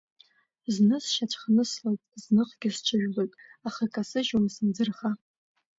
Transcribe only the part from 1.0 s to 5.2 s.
сшьацәхныслоит, зныхгьы сҽыжәлоит, аха икасыжьуам сымӡырха…